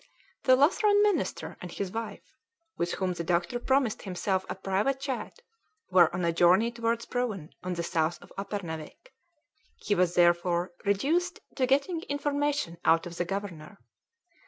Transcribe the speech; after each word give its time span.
The 0.45 0.55
Lutheran 0.55 1.03
minister 1.03 1.57
and 1.61 1.71
his 1.71 1.91
wife, 1.91 2.23
with 2.75 2.93
whom 2.93 3.13
the 3.13 3.23
doctor 3.23 3.59
promised 3.59 4.01
himself 4.01 4.43
a 4.49 4.55
private 4.55 4.99
chat, 4.99 5.43
were 5.91 6.11
on 6.11 6.25
a 6.25 6.33
journey 6.33 6.71
towards 6.71 7.05
Proven 7.05 7.51
on 7.61 7.75
the 7.75 7.83
south 7.83 8.19
of 8.19 8.33
Uppernawik; 8.35 9.13
he 9.75 9.93
was 9.93 10.15
therefore 10.15 10.71
reduced 10.85 11.39
to 11.55 11.67
getting 11.67 12.01
information 12.09 12.79
out 12.83 13.05
of 13.05 13.17
the 13.17 13.25
governor. 13.25 13.77